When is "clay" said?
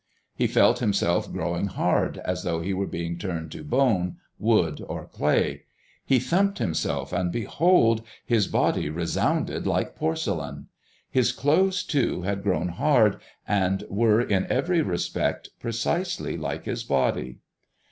5.05-5.61